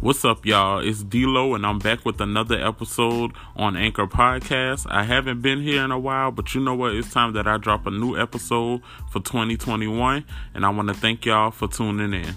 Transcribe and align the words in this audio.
What's 0.00 0.24
up, 0.24 0.46
y'all? 0.46 0.78
It's 0.78 1.02
D'Lo, 1.02 1.56
and 1.56 1.66
I'm 1.66 1.80
back 1.80 2.04
with 2.04 2.20
another 2.20 2.54
episode 2.64 3.32
on 3.56 3.76
Anchor 3.76 4.06
Podcast. 4.06 4.86
I 4.88 5.02
haven't 5.02 5.42
been 5.42 5.60
here 5.60 5.82
in 5.82 5.90
a 5.90 5.98
while, 5.98 6.30
but 6.30 6.54
you 6.54 6.60
know 6.60 6.76
what? 6.76 6.94
It's 6.94 7.12
time 7.12 7.32
that 7.32 7.48
I 7.48 7.56
drop 7.56 7.84
a 7.84 7.90
new 7.90 8.16
episode 8.16 8.82
for 9.10 9.18
2021, 9.18 10.24
and 10.54 10.64
I 10.64 10.68
want 10.68 10.86
to 10.86 10.94
thank 10.94 11.26
y'all 11.26 11.50
for 11.50 11.66
tuning 11.66 12.14
in. 12.14 12.32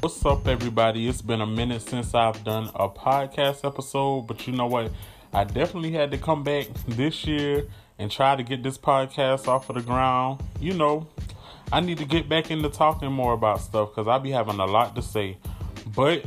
What's 0.00 0.24
up, 0.24 0.48
everybody? 0.48 1.08
It's 1.08 1.20
been 1.20 1.42
a 1.42 1.46
minute 1.46 1.82
since 1.82 2.14
I've 2.14 2.42
done 2.42 2.70
a 2.74 2.88
podcast 2.88 3.66
episode, 3.66 4.22
but 4.22 4.46
you 4.46 4.54
know 4.54 4.66
what? 4.66 4.92
I 5.32 5.44
definitely 5.44 5.92
had 5.92 6.10
to 6.12 6.18
come 6.18 6.42
back 6.42 6.68
this 6.88 7.26
year 7.26 7.66
and 7.98 8.10
try 8.10 8.36
to 8.36 8.42
get 8.42 8.62
this 8.62 8.78
podcast 8.78 9.48
off 9.48 9.68
of 9.68 9.76
the 9.76 9.82
ground. 9.82 10.42
You 10.60 10.74
know, 10.74 11.06
I 11.72 11.80
need 11.80 11.98
to 11.98 12.04
get 12.04 12.28
back 12.28 12.50
into 12.50 12.68
talking 12.68 13.12
more 13.12 13.32
about 13.32 13.60
stuff 13.60 13.90
because 13.90 14.08
I 14.08 14.18
be 14.18 14.30
having 14.30 14.60
a 14.60 14.66
lot 14.66 14.94
to 14.96 15.02
say. 15.02 15.38
But 15.94 16.24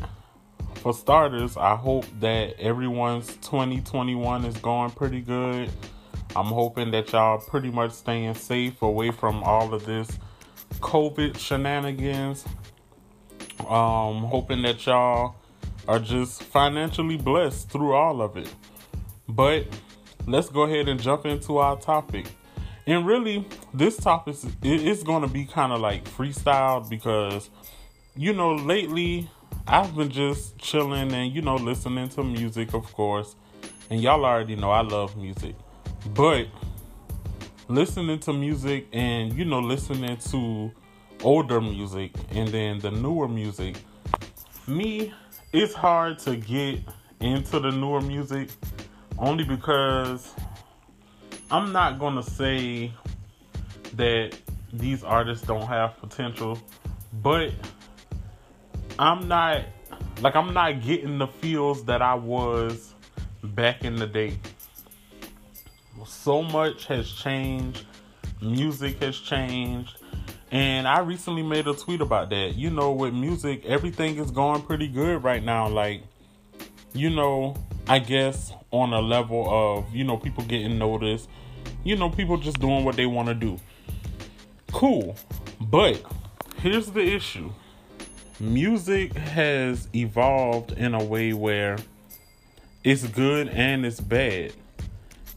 for 0.75 0.93
starters, 0.93 1.57
I 1.57 1.75
hope 1.75 2.05
that 2.19 2.59
everyone's 2.59 3.27
2021 3.37 4.45
is 4.45 4.57
going 4.57 4.91
pretty 4.91 5.21
good. 5.21 5.69
I'm 6.35 6.45
hoping 6.45 6.91
that 6.91 7.11
y'all 7.11 7.39
pretty 7.39 7.71
much 7.71 7.91
staying 7.91 8.35
safe 8.35 8.81
away 8.81 9.11
from 9.11 9.43
all 9.43 9.73
of 9.73 9.85
this 9.85 10.09
COVID 10.79 11.37
shenanigans. 11.37 12.45
Um, 13.61 14.23
hoping 14.23 14.61
that 14.61 14.85
y'all 14.85 15.35
are 15.87 15.99
just 15.99 16.43
financially 16.43 17.17
blessed 17.17 17.69
through 17.69 17.93
all 17.93 18.21
of 18.21 18.37
it. 18.37 18.53
But 19.29 19.67
let's 20.25 20.49
go 20.49 20.63
ahead 20.63 20.89
and 20.89 20.99
jump 20.99 21.25
into 21.25 21.59
our 21.59 21.79
topic. 21.79 22.25
And 22.87 23.05
really, 23.05 23.45
this 23.73 23.97
topic 23.97 24.35
is 24.63 25.03
going 25.03 25.21
to 25.21 25.27
be 25.27 25.45
kind 25.45 25.71
of 25.71 25.79
like 25.79 26.03
freestyle 26.05 26.89
because, 26.89 27.51
you 28.15 28.33
know, 28.33 28.55
lately 28.55 29.29
I've 29.67 29.95
been 29.95 30.09
just 30.09 30.57
chilling 30.57 31.13
and, 31.13 31.31
you 31.31 31.43
know, 31.43 31.55
listening 31.55 32.09
to 32.09 32.23
music, 32.23 32.73
of 32.73 32.91
course. 32.93 33.35
And 33.91 34.01
y'all 34.01 34.25
already 34.25 34.55
know 34.55 34.71
I 34.71 34.81
love 34.81 35.15
music. 35.15 35.55
But 36.15 36.47
listening 37.67 38.17
to 38.21 38.33
music 38.33 38.87
and, 38.91 39.31
you 39.33 39.45
know, 39.45 39.59
listening 39.59 40.17
to 40.31 40.71
older 41.23 41.61
music 41.61 42.11
and 42.31 42.47
then 42.49 42.79
the 42.79 42.89
newer 42.89 43.27
music, 43.27 43.77
me, 44.65 45.13
it's 45.53 45.75
hard 45.75 46.17
to 46.19 46.35
get 46.35 46.79
into 47.19 47.59
the 47.59 47.69
newer 47.69 48.01
music 48.01 48.49
only 49.19 49.43
because 49.43 50.33
I'm 51.51 51.71
not 51.71 51.99
gonna 51.99 52.23
say 52.23 52.91
that 53.95 54.37
these 54.71 55.03
artists 55.03 55.45
don't 55.45 55.67
have 55.67 55.97
potential, 55.97 56.59
but 57.21 57.51
I'm 58.97 59.27
not 59.27 59.65
like 60.21 60.35
I'm 60.35 60.53
not 60.53 60.81
getting 60.81 61.17
the 61.17 61.27
feels 61.27 61.85
that 61.85 62.01
I 62.01 62.15
was 62.15 62.93
back 63.43 63.83
in 63.83 63.95
the 63.95 64.07
day. 64.07 64.37
So 66.05 66.41
much 66.41 66.85
has 66.85 67.11
changed, 67.11 67.85
music 68.41 69.01
has 69.01 69.17
changed, 69.17 69.97
and 70.51 70.87
I 70.87 70.99
recently 70.99 71.43
made 71.43 71.67
a 71.67 71.73
tweet 71.73 72.01
about 72.01 72.29
that. 72.29 72.55
You 72.55 72.69
know, 72.69 72.91
with 72.91 73.13
music, 73.13 73.65
everything 73.65 74.17
is 74.17 74.31
going 74.31 74.61
pretty 74.61 74.87
good 74.87 75.23
right 75.23 75.43
now. 75.43 75.67
Like, 75.67 76.03
you 76.93 77.09
know, 77.09 77.55
I 77.89 77.97
guess 77.97 78.53
on 78.69 78.93
a 78.93 79.01
level 79.01 79.47
of, 79.49 79.95
you 79.95 80.03
know, 80.03 80.15
people 80.15 80.43
getting 80.43 80.77
noticed, 80.77 81.27
you 81.83 81.95
know, 81.95 82.11
people 82.11 82.37
just 82.37 82.59
doing 82.59 82.85
what 82.85 82.95
they 82.95 83.07
want 83.07 83.29
to 83.29 83.33
do. 83.33 83.59
Cool. 84.71 85.15
But 85.59 85.99
here's 86.57 86.91
the 86.91 87.01
issue 87.01 87.51
music 88.39 89.13
has 89.13 89.89
evolved 89.95 90.71
in 90.73 90.93
a 90.93 91.03
way 91.03 91.33
where 91.33 91.77
it's 92.83 93.07
good 93.07 93.49
and 93.49 93.83
it's 93.83 93.99
bad. 93.99 94.53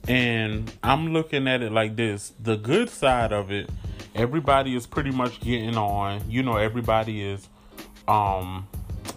And 0.06 0.70
I'm 0.82 1.14
looking 1.14 1.48
at 1.48 1.62
it 1.62 1.72
like 1.72 1.96
this 1.96 2.34
the 2.38 2.56
good 2.56 2.90
side 2.90 3.32
of 3.32 3.50
it, 3.50 3.70
everybody 4.14 4.76
is 4.76 4.86
pretty 4.86 5.10
much 5.10 5.40
getting 5.40 5.78
on. 5.78 6.30
You 6.30 6.42
know, 6.42 6.58
everybody 6.58 7.22
is, 7.22 7.48
um, 8.06 8.68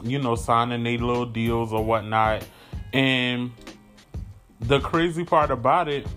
you 0.04 0.20
know, 0.20 0.36
signing 0.36 0.84
their 0.84 1.00
little 1.00 1.26
deals 1.26 1.74
or 1.74 1.84
whatnot. 1.84 2.46
And 2.96 3.52
the 4.62 4.80
crazy 4.80 5.26
part 5.26 5.52
about 5.52 5.90
it, 5.90 6.08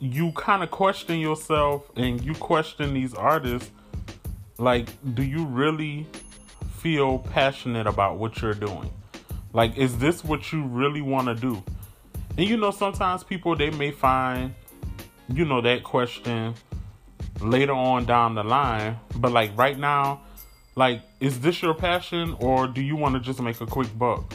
you 0.00 0.32
kind 0.32 0.64
of 0.64 0.72
question 0.72 1.20
yourself 1.20 1.88
and 1.94 2.20
you 2.20 2.34
question 2.34 2.94
these 2.94 3.14
artists 3.14 3.70
like, 4.58 4.88
do 5.14 5.22
you 5.22 5.44
really 5.44 6.08
feel 6.78 7.20
passionate 7.20 7.86
about 7.86 8.18
what 8.18 8.42
you're 8.42 8.54
doing? 8.54 8.90
Like, 9.52 9.78
is 9.78 9.98
this 9.98 10.24
what 10.24 10.52
you 10.52 10.64
really 10.64 11.00
want 11.00 11.28
to 11.28 11.36
do? 11.36 11.62
And 12.36 12.48
you 12.48 12.56
know, 12.56 12.72
sometimes 12.72 13.22
people 13.22 13.54
they 13.54 13.70
may 13.70 13.92
find, 13.92 14.52
you 15.32 15.44
know, 15.44 15.60
that 15.60 15.84
question 15.84 16.54
later 17.40 17.72
on 17.72 18.04
down 18.04 18.34
the 18.34 18.42
line, 18.42 18.98
but 19.14 19.30
like 19.30 19.56
right 19.56 19.78
now, 19.78 20.22
like, 20.74 21.02
is 21.20 21.38
this 21.38 21.62
your 21.62 21.74
passion 21.74 22.36
or 22.40 22.66
do 22.66 22.82
you 22.82 22.96
want 22.96 23.14
to 23.14 23.20
just 23.20 23.40
make 23.40 23.60
a 23.60 23.66
quick 23.66 23.96
buck? 23.96 24.34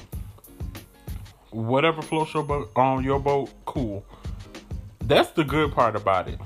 Whatever 1.56 2.02
floats 2.02 2.34
your 2.34 2.44
boat 2.44 2.70
on 2.76 3.04
your 3.04 3.20
boat, 3.20 3.50
cool. 3.66 4.06
That's 5.00 5.32
the 5.32 5.44
good 5.44 5.72
part 5.72 5.96
about 5.96 6.28
it. 6.28 6.40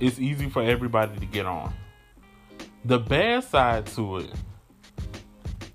It's 0.00 0.18
easy 0.18 0.48
for 0.48 0.62
everybody 0.62 1.18
to 1.18 1.26
get 1.26 1.44
on. 1.44 1.74
The 2.84 2.98
bad 2.98 3.44
side 3.44 3.86
to 3.88 4.18
it 4.18 4.30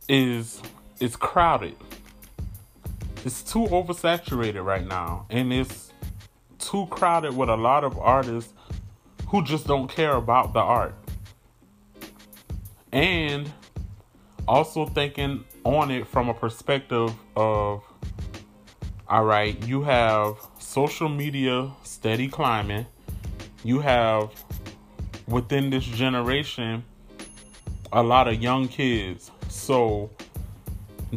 is 0.10 0.62
it's 1.00 1.16
crowded. 1.16 1.76
It's 3.24 3.44
too 3.44 3.66
oversaturated 3.66 4.66
right 4.66 4.86
now, 4.86 5.28
and 5.30 5.54
it's 5.54 5.92
too 6.58 6.88
crowded 6.88 7.38
with 7.38 7.50
a 7.50 7.56
lot 7.56 7.84
of 7.84 7.98
artists 8.00 8.54
who 9.28 9.44
just 9.44 9.68
don't 9.68 9.88
care 9.88 10.16
about 10.16 10.54
the 10.54 10.60
art. 10.60 10.96
And 12.92 13.52
also 14.48 14.88
thinking 14.88 15.44
on 15.64 15.92
it 15.92 16.08
from 16.08 16.30
a 16.30 16.34
perspective 16.34 17.14
of 17.36 17.84
all 19.12 19.26
right, 19.26 19.62
you 19.68 19.82
have 19.82 20.38
social 20.58 21.10
media 21.10 21.70
steady 21.84 22.30
climbing. 22.30 22.86
You 23.62 23.82
have 23.82 24.32
within 25.28 25.70
this 25.70 25.84
generation 25.84 26.86
a 27.92 28.02
lot 28.02 28.30
of 28.30 28.42
young 28.42 28.70
kids. 28.70 29.30
So 29.50 30.12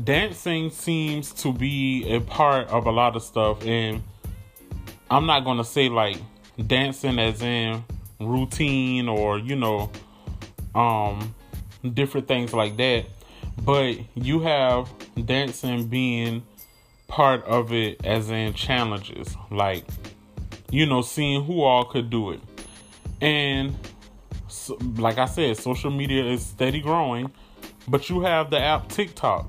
dancing 0.03 0.71
seems 0.71 1.33
to 1.35 1.53
be 1.53 2.13
a 2.13 2.21
part 2.21 2.67
of 2.67 2.87
a 2.87 2.91
lot 2.91 3.15
of 3.15 3.23
stuff 3.23 3.65
and 3.65 4.03
I'm 5.09 5.27
not 5.27 5.45
going 5.45 5.59
to 5.59 5.65
say 5.65 5.89
like 5.89 6.17
dancing 6.67 7.21
as 7.21 7.43
in 7.43 7.85
routine 8.19 9.09
or 9.09 9.39
you 9.39 9.55
know 9.55 9.93
um 10.75 11.33
different 11.93 12.27
things 12.27 12.53
like 12.53 12.77
that 12.77 13.05
but 13.65 13.97
you 14.17 14.41
have 14.41 14.91
dancing 15.27 15.87
being 15.87 16.43
part 17.15 17.45
of 17.45 17.73
it 17.73 18.05
as 18.05 18.29
in 18.29 18.53
challenges, 18.55 19.37
like 19.53 19.85
you 20.69 20.85
know, 20.85 21.01
seeing 21.01 21.45
who 21.45 21.63
all 21.63 21.85
could 21.85 22.11
do 22.11 22.33
it. 22.33 22.41
And 23.21 23.79
so, 24.49 24.77
like 24.97 25.19
I 25.19 25.27
said, 25.27 25.57
social 25.57 25.93
media 25.93 26.25
is 26.25 26.45
steady 26.45 26.81
growing, 26.81 27.31
but 27.87 28.11
you 28.11 28.23
have 28.23 28.51
the 28.51 28.59
app 28.59 28.89
TikTok. 28.89 29.49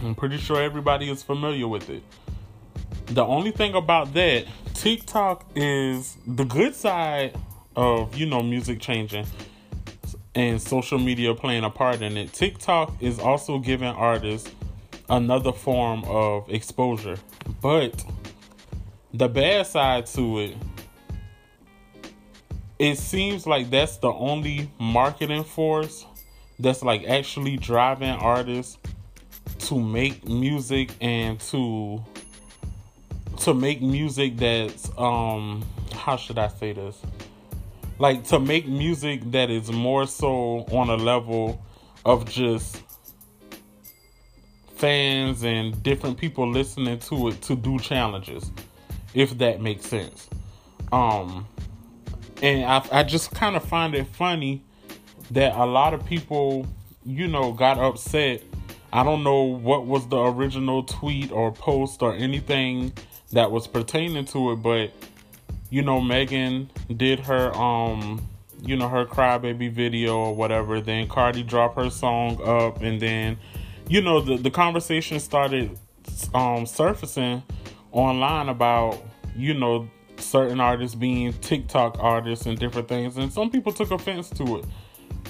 I'm 0.00 0.16
pretty 0.16 0.38
sure 0.38 0.60
everybody 0.60 1.08
is 1.08 1.22
familiar 1.22 1.68
with 1.68 1.88
it. 1.90 2.02
The 3.06 3.24
only 3.24 3.52
thing 3.52 3.74
about 3.74 4.12
that, 4.14 4.46
TikTok 4.74 5.48
is 5.54 6.16
the 6.26 6.44
good 6.44 6.74
side 6.74 7.36
of, 7.76 8.16
you 8.16 8.26
know, 8.26 8.42
music 8.42 8.80
changing 8.80 9.26
and 10.34 10.60
social 10.60 10.98
media 10.98 11.32
playing 11.34 11.62
a 11.62 11.70
part 11.70 12.02
in 12.02 12.16
it. 12.16 12.32
TikTok 12.32 13.00
is 13.00 13.20
also 13.20 13.60
giving 13.60 13.94
artists 13.94 14.50
another 15.08 15.52
form 15.52 16.04
of 16.04 16.48
exposure. 16.50 17.16
But 17.60 18.04
the 19.12 19.28
bad 19.28 19.66
side 19.66 20.06
to 20.06 20.38
it, 20.40 20.56
it 22.78 22.98
seems 22.98 23.46
like 23.46 23.70
that's 23.70 23.96
the 23.98 24.12
only 24.12 24.70
marketing 24.78 25.44
force 25.44 26.04
that's 26.58 26.82
like 26.82 27.04
actually 27.04 27.56
driving 27.56 28.10
artists 28.10 28.78
to 29.58 29.80
make 29.80 30.26
music 30.26 30.90
and 31.00 31.40
to 31.40 32.02
to 33.38 33.54
make 33.54 33.80
music 33.80 34.36
that's 34.36 34.90
um 34.98 35.64
how 35.92 36.16
should 36.16 36.38
I 36.38 36.48
say 36.48 36.72
this? 36.72 37.00
Like 37.98 38.24
to 38.24 38.38
make 38.38 38.68
music 38.68 39.22
that 39.32 39.50
is 39.50 39.70
more 39.72 40.06
so 40.06 40.66
on 40.70 40.90
a 40.90 40.96
level 40.96 41.62
of 42.04 42.26
just 42.26 42.82
fans 44.76 45.42
and 45.42 45.82
different 45.82 46.18
people 46.18 46.50
listening 46.50 46.98
to 46.98 47.28
it 47.28 47.42
to 47.42 47.56
do 47.56 47.78
challenges, 47.78 48.50
if 49.14 49.36
that 49.38 49.60
makes 49.60 49.86
sense. 49.86 50.28
Um, 50.92 51.46
and 52.42 52.64
I, 52.64 52.86
I 52.92 53.02
just 53.02 53.32
kind 53.32 53.56
of 53.56 53.64
find 53.64 53.94
it 53.94 54.06
funny 54.06 54.62
that 55.30 55.56
a 55.56 55.66
lot 55.66 55.94
of 55.94 56.04
people, 56.06 56.66
you 57.04 57.26
know, 57.26 57.52
got 57.52 57.78
upset. 57.78 58.42
I 58.92 59.02
don't 59.02 59.24
know 59.24 59.42
what 59.42 59.86
was 59.86 60.06
the 60.08 60.18
original 60.18 60.82
tweet 60.84 61.32
or 61.32 61.52
post 61.52 62.02
or 62.02 62.14
anything 62.14 62.92
that 63.32 63.50
was 63.50 63.66
pertaining 63.66 64.24
to 64.26 64.52
it, 64.52 64.56
but 64.56 64.92
you 65.68 65.82
know, 65.82 66.00
Megan 66.00 66.70
did 66.96 67.18
her 67.20 67.52
um, 67.56 68.26
you 68.62 68.76
know, 68.76 68.88
her 68.88 69.04
crybaby 69.04 69.70
video 69.70 70.16
or 70.16 70.34
whatever. 70.34 70.80
Then 70.80 71.08
Cardi 71.08 71.42
dropped 71.42 71.76
her 71.76 71.90
song 71.90 72.40
up, 72.44 72.82
and 72.82 73.00
then, 73.00 73.38
you 73.88 74.02
know, 74.02 74.20
the 74.20 74.36
the 74.36 74.50
conversation 74.50 75.20
started 75.20 75.76
um 76.34 76.66
surfacing 76.66 77.42
online 77.92 78.48
about 78.48 79.02
you 79.34 79.54
know 79.54 79.88
certain 80.18 80.60
artists 80.60 80.94
being 80.94 81.32
TikTok 81.34 81.96
artists 81.98 82.46
and 82.46 82.58
different 82.58 82.88
things, 82.88 83.16
and 83.16 83.32
some 83.32 83.50
people 83.50 83.72
took 83.72 83.90
offense 83.90 84.30
to 84.30 84.58
it. 84.58 84.64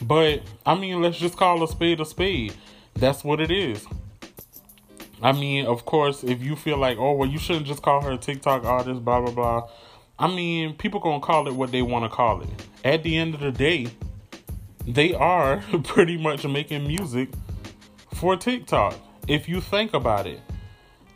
But 0.02 0.42
I 0.64 0.74
mean, 0.74 1.02
let's 1.02 1.18
just 1.18 1.36
call 1.36 1.62
a 1.62 1.68
spade 1.68 2.00
a 2.00 2.04
spade. 2.04 2.54
That's 2.94 3.24
what 3.24 3.40
it 3.40 3.50
is. 3.50 3.86
I 5.22 5.32
mean, 5.32 5.66
of 5.66 5.84
course, 5.86 6.24
if 6.24 6.42
you 6.42 6.56
feel 6.56 6.76
like, 6.76 6.98
oh 6.98 7.12
well, 7.12 7.28
you 7.28 7.38
shouldn't 7.38 7.66
just 7.66 7.82
call 7.82 8.02
her 8.02 8.12
a 8.12 8.18
TikTok 8.18 8.64
artist, 8.64 9.04
blah 9.04 9.20
blah 9.20 9.32
blah. 9.32 9.68
I 10.18 10.28
mean, 10.28 10.74
people 10.74 11.00
gonna 11.00 11.20
call 11.20 11.46
it 11.46 11.54
what 11.54 11.72
they 11.72 11.82
want 11.82 12.04
to 12.04 12.08
call 12.08 12.40
it. 12.40 12.48
At 12.84 13.02
the 13.02 13.16
end 13.16 13.34
of 13.34 13.40
the 13.40 13.52
day, 13.52 13.88
they 14.86 15.12
are 15.14 15.62
pretty 15.84 16.16
much 16.16 16.46
making 16.46 16.86
music 16.86 17.28
for 18.16 18.34
TikTok. 18.36 18.94
If 19.28 19.48
you 19.48 19.60
think 19.60 19.94
about 19.94 20.26
it. 20.26 20.40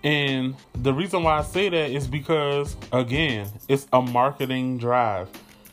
And 0.02 0.54
the 0.74 0.92
reason 0.92 1.22
why 1.22 1.38
I 1.38 1.42
say 1.42 1.68
that 1.68 1.90
is 1.90 2.06
because, 2.06 2.76
again, 2.92 3.48
it's 3.68 3.86
a 3.92 4.00
marketing 4.00 4.78
drive. 4.78 5.28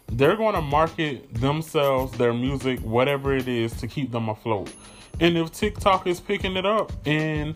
They're 0.07 0.35
going 0.35 0.56
to 0.56 0.62
market 0.62 1.33
themselves, 1.33 2.18
their 2.18 2.33
music, 2.33 2.79
whatever 2.79 3.35
it 3.35 3.47
is, 3.47 3.74
to 3.77 3.88
keep 3.88 4.12
them 4.12 4.29
afloat. 4.29 4.71
And 5.19 5.38
if 5.38 5.51
TikTok 5.51 6.07
is 6.07 6.19
picking 6.19 6.56
it 6.56 6.65
up 6.65 6.91
and 7.06 7.56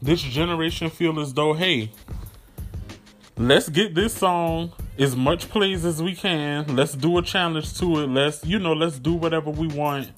this 0.00 0.20
generation 0.20 0.90
feel 0.90 1.18
as 1.18 1.32
though, 1.32 1.54
hey, 1.54 1.90
let's 3.36 3.68
get 3.68 3.94
this 3.94 4.14
song 4.14 4.72
as 4.98 5.16
much 5.16 5.48
plays 5.48 5.84
as 5.84 6.02
we 6.02 6.14
can. 6.14 6.76
Let's 6.76 6.94
do 6.94 7.18
a 7.18 7.22
challenge 7.22 7.78
to 7.78 8.00
it. 8.00 8.08
Let's, 8.08 8.44
you 8.44 8.58
know, 8.58 8.74
let's 8.74 8.98
do 8.98 9.14
whatever 9.14 9.50
we 9.50 9.68
want 9.68 10.10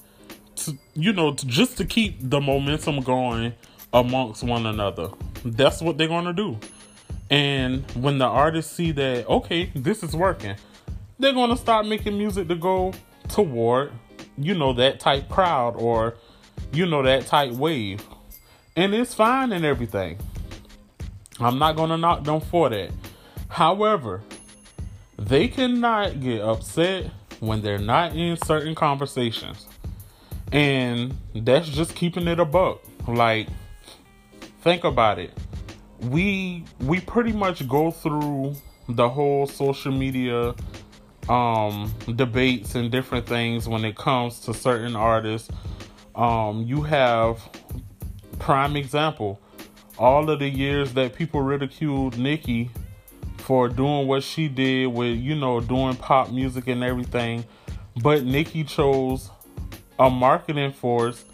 to, 0.67 0.79
you 0.95 1.13
know, 1.13 1.33
just 1.33 1.77
to 1.79 1.85
keep 1.85 2.17
the 2.21 2.41
momentum 2.41 3.01
going 3.01 3.53
amongst 3.93 4.43
one 4.43 4.67
another. 4.67 5.09
That's 5.45 5.81
what 5.83 5.99
they're 5.99 6.09
going 6.09 6.27
to 6.27 6.33
do. 6.33 6.59
And 7.31 7.89
when 7.93 8.19
the 8.19 8.27
artists 8.27 8.75
see 8.75 8.93
that, 8.93 9.29
okay, 9.29 9.71
this 9.75 10.03
is 10.03 10.15
working, 10.15 10.57
they're 11.19 11.33
going 11.33 11.51
to 11.51 11.57
start 11.57 11.87
making 11.87 12.19
music 12.19 12.49
to 12.49 12.57
go 12.57 12.93
toward, 13.29 13.93
you 14.37 14.55
know, 14.55 14.73
that 14.73 15.01
type 15.01 15.29
crowd 15.29 15.77
or, 15.77 16.17
you 16.73 16.87
know, 16.87 17.03
that 17.03 17.27
type 17.27 17.53
wave. 17.53 18.03
And 18.77 18.95
it's 18.95 19.15
fine 19.15 19.53
and 19.53 19.65
everything. 19.65 20.19
I'm 21.39 21.59
not 21.59 21.77
going 21.77 21.91
to 21.91 21.97
knock 21.97 22.25
them 22.25 22.41
for 22.41 22.69
that. 22.69 22.91
However, 23.49 24.23
they 25.19 25.49
cannot 25.49 26.21
get 26.21 26.41
upset 26.41 27.11
when 27.41 27.63
they're 27.63 27.79
not 27.79 28.15
in 28.15 28.37
certain 28.37 28.75
conversations. 28.75 29.67
And 30.53 31.17
that's 31.35 31.69
just 31.69 31.95
keeping 31.95 32.27
it 32.27 32.41
a 32.41 32.45
buck. 32.45 32.83
Like, 33.07 33.49
think 34.63 34.85
about 34.85 35.19
it. 35.19 35.33
We 36.01 36.65
we 36.81 37.01
pretty 37.01 37.33
much 37.33 37.69
go 37.69 37.91
through 37.91 38.55
the 38.89 39.09
whole 39.09 39.47
social 39.47 39.93
media 39.93 40.55
um 41.29 41.95
debates 42.17 42.75
and 42.75 42.91
different 42.91 43.27
things 43.27 43.69
when 43.69 43.85
it 43.85 43.97
comes 43.97 44.41
to 44.41 44.55
certain 44.55 44.97
artists. 44.97 45.51
Um 46.15 46.63
you 46.63 46.83
have 46.83 47.41
prime 48.39 48.77
example 48.77 49.39
all 49.99 50.31
of 50.31 50.39
the 50.39 50.49
years 50.49 50.95
that 50.95 51.15
people 51.15 51.43
ridiculed 51.43 52.17
Nicki 52.17 52.71
for 53.37 53.69
doing 53.69 54.07
what 54.09 54.23
she 54.23 54.49
did 54.49 54.87
with, 54.87 55.19
you 55.19 55.35
know, 55.35 55.61
doing 55.61 55.95
pop 55.97 56.31
music 56.31 56.69
and 56.69 56.83
everything. 56.83 57.45
But 58.03 58.25
Nicki 58.25 58.65
chose 58.65 59.31
a 60.01 60.11
marketing 60.11 60.73
force 60.73 61.25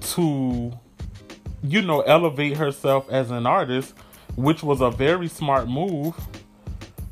to 0.00 0.72
you 1.62 1.82
know, 1.82 2.00
elevate 2.02 2.56
herself 2.56 3.08
as 3.10 3.30
an 3.30 3.46
artist, 3.46 3.94
which 4.36 4.62
was 4.62 4.80
a 4.80 4.90
very 4.90 5.28
smart 5.28 5.68
move. 5.68 6.14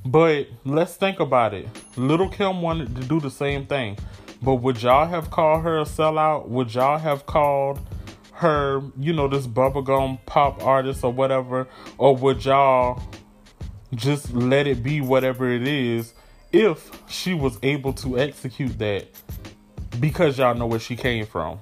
But 0.04 0.48
let's 0.64 0.94
think 0.94 1.18
about 1.18 1.52
it. 1.52 1.68
Little 1.96 2.28
Kim 2.28 2.62
wanted 2.62 2.94
to 2.96 3.02
do 3.02 3.20
the 3.20 3.30
same 3.30 3.66
thing. 3.66 3.98
But 4.42 4.56
would 4.56 4.82
y'all 4.82 5.06
have 5.06 5.30
called 5.30 5.62
her 5.62 5.78
a 5.78 5.84
sellout? 5.84 6.48
Would 6.48 6.74
y'all 6.74 6.98
have 6.98 7.26
called 7.26 7.80
her, 8.32 8.82
you 8.98 9.12
know, 9.12 9.26
this 9.26 9.46
bubblegum 9.46 10.19
pop 10.26 10.62
artist 10.62 11.02
or 11.02 11.12
whatever? 11.12 11.66
Or 11.98 12.14
would 12.14 12.44
y'all 12.44 13.02
just 13.94 14.32
let 14.32 14.66
it 14.66 14.82
be 14.82 15.00
whatever 15.00 15.50
it 15.50 15.66
is 15.66 16.12
if 16.52 16.90
she 17.08 17.34
was 17.34 17.58
able 17.62 17.92
to 17.94 18.19
execute 18.19 18.78
that 18.78 19.08
because 20.00 20.38
y'all 20.38 20.54
know 20.54 20.66
where 20.66 20.81
she 20.81 20.96
came 20.96 21.26
from? 21.26 21.58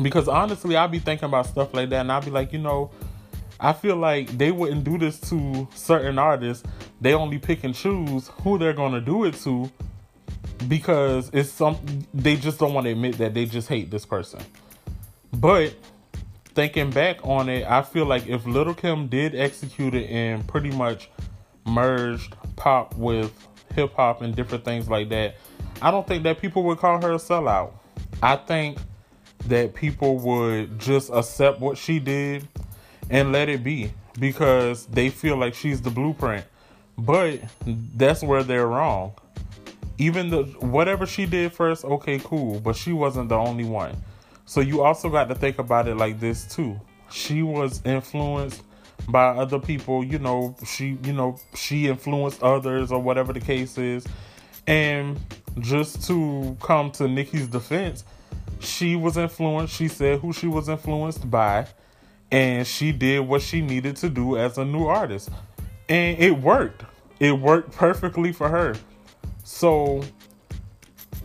Because 0.00 0.28
honestly, 0.28 0.76
I'll 0.76 0.88
be 0.88 0.98
thinking 0.98 1.26
about 1.26 1.46
stuff 1.46 1.74
like 1.74 1.90
that, 1.90 2.00
and 2.00 2.12
I'll 2.12 2.22
be 2.22 2.30
like, 2.30 2.52
you 2.52 2.58
know, 2.58 2.90
I 3.58 3.72
feel 3.74 3.96
like 3.96 4.36
they 4.38 4.50
wouldn't 4.50 4.84
do 4.84 4.96
this 4.98 5.20
to 5.28 5.68
certain 5.74 6.18
artists. 6.18 6.66
They 7.00 7.12
only 7.12 7.38
pick 7.38 7.64
and 7.64 7.74
choose 7.74 8.28
who 8.42 8.58
they're 8.58 8.72
gonna 8.72 9.00
do 9.00 9.24
it 9.24 9.34
to 9.42 9.70
because 10.68 11.30
it's 11.32 11.50
some 11.50 11.78
they 12.14 12.36
just 12.36 12.58
don't 12.58 12.74
want 12.74 12.86
to 12.86 12.92
admit 12.92 13.18
that 13.18 13.34
they 13.34 13.44
just 13.44 13.68
hate 13.68 13.90
this 13.90 14.06
person. 14.06 14.40
But 15.32 15.74
thinking 16.54 16.90
back 16.90 17.18
on 17.22 17.48
it, 17.48 17.66
I 17.68 17.82
feel 17.82 18.06
like 18.06 18.26
if 18.26 18.46
Little 18.46 18.74
Kim 18.74 19.08
did 19.08 19.34
execute 19.34 19.94
it 19.94 20.08
and 20.10 20.46
pretty 20.46 20.70
much 20.70 21.10
merged 21.66 22.34
pop 22.56 22.94
with 22.96 23.32
hip 23.74 23.94
hop 23.94 24.22
and 24.22 24.34
different 24.34 24.64
things 24.64 24.88
like 24.88 25.08
that, 25.10 25.36
I 25.82 25.90
don't 25.90 26.06
think 26.06 26.22
that 26.24 26.40
people 26.40 26.62
would 26.64 26.78
call 26.78 27.00
her 27.00 27.12
a 27.12 27.16
sellout. 27.16 27.72
I 28.22 28.36
think 28.36 28.78
that 29.46 29.74
people 29.74 30.18
would 30.18 30.78
just 30.78 31.10
accept 31.10 31.60
what 31.60 31.78
she 31.78 31.98
did 31.98 32.46
and 33.08 33.32
let 33.32 33.48
it 33.48 33.64
be 33.64 33.92
because 34.18 34.86
they 34.86 35.08
feel 35.08 35.36
like 35.36 35.54
she's 35.54 35.80
the 35.80 35.90
blueprint. 35.90 36.44
But 36.98 37.40
that's 37.66 38.22
where 38.22 38.42
they're 38.42 38.66
wrong. 38.66 39.14
Even 39.96 40.30
the 40.30 40.44
whatever 40.60 41.06
she 41.06 41.26
did 41.26 41.52
first, 41.52 41.84
okay, 41.84 42.18
cool, 42.22 42.60
but 42.60 42.76
she 42.76 42.92
wasn't 42.92 43.28
the 43.28 43.36
only 43.36 43.64
one. 43.64 43.96
So 44.44 44.60
you 44.60 44.82
also 44.82 45.08
got 45.08 45.28
to 45.28 45.34
think 45.34 45.58
about 45.58 45.88
it 45.88 45.96
like 45.96 46.20
this 46.20 46.46
too. 46.46 46.78
She 47.10 47.42
was 47.42 47.80
influenced 47.84 48.62
by 49.08 49.28
other 49.28 49.58
people, 49.58 50.04
you 50.04 50.18
know, 50.18 50.54
she, 50.66 50.98
you 51.04 51.12
know, 51.12 51.38
she 51.54 51.86
influenced 51.88 52.42
others 52.42 52.92
or 52.92 53.00
whatever 53.00 53.32
the 53.32 53.40
case 53.40 53.78
is. 53.78 54.06
And 54.70 55.18
just 55.58 56.06
to 56.06 56.56
come 56.60 56.92
to 56.92 57.08
Nicki's 57.08 57.48
defense, 57.48 58.04
she 58.60 58.94
was 58.94 59.16
influenced. 59.16 59.74
She 59.74 59.88
said 59.88 60.20
who 60.20 60.32
she 60.32 60.46
was 60.46 60.68
influenced 60.68 61.28
by, 61.28 61.66
and 62.30 62.64
she 62.64 62.92
did 62.92 63.18
what 63.18 63.42
she 63.42 63.62
needed 63.62 63.96
to 63.96 64.08
do 64.08 64.36
as 64.36 64.58
a 64.58 64.64
new 64.64 64.86
artist. 64.86 65.30
And 65.88 66.16
it 66.20 66.38
worked. 66.38 66.84
It 67.18 67.32
worked 67.32 67.72
perfectly 67.72 68.30
for 68.30 68.48
her. 68.48 68.76
So, 69.42 70.04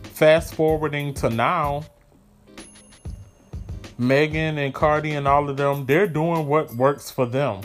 fast 0.02 0.54
forwarding 0.54 1.14
to 1.14 1.30
now, 1.30 1.84
Megan 3.96 4.58
and 4.58 4.74
Cardi 4.74 5.12
and 5.12 5.28
all 5.28 5.48
of 5.48 5.56
them, 5.56 5.86
they're 5.86 6.08
doing 6.08 6.48
what 6.48 6.74
works 6.74 7.12
for 7.12 7.26
them. 7.26 7.60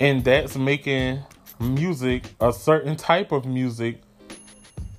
And 0.00 0.22
that's 0.22 0.54
making 0.54 1.22
music, 1.58 2.24
a 2.42 2.52
certain 2.52 2.94
type 2.94 3.32
of 3.32 3.46
music 3.46 4.02